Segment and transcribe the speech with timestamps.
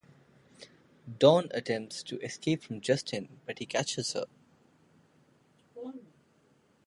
[1.19, 4.25] Dawn attempts to escape from Justin, but he catches her.